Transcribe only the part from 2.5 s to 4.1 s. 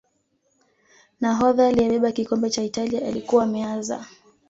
italia alikuwa Meazza